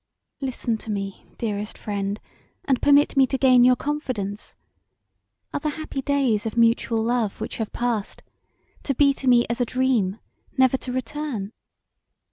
[0.39, 2.19] "Listen to me, dearest friend,
[2.65, 4.55] and permit me to gain your confidence.
[5.53, 8.23] Are the happy days of mutual love which have passed
[8.81, 10.17] to be to me as a dream
[10.57, 11.51] never to return?